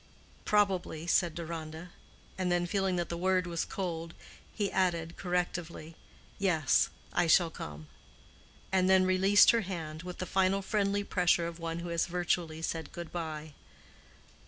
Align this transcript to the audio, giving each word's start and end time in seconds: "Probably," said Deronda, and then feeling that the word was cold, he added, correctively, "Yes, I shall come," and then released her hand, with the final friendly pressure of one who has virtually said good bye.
"Probably," 0.45 1.05
said 1.05 1.35
Deronda, 1.35 1.91
and 2.35 2.51
then 2.51 2.65
feeling 2.65 2.95
that 2.95 3.09
the 3.09 3.17
word 3.17 3.45
was 3.45 3.63
cold, 3.63 4.15
he 4.51 4.71
added, 4.71 5.15
correctively, 5.15 5.95
"Yes, 6.39 6.89
I 7.13 7.27
shall 7.27 7.51
come," 7.51 7.85
and 8.71 8.89
then 8.89 9.05
released 9.05 9.51
her 9.51 9.61
hand, 9.61 10.01
with 10.01 10.17
the 10.17 10.25
final 10.25 10.63
friendly 10.63 11.03
pressure 11.03 11.45
of 11.45 11.59
one 11.59 11.81
who 11.81 11.89
has 11.89 12.07
virtually 12.07 12.63
said 12.63 12.91
good 12.91 13.11
bye. 13.11 13.53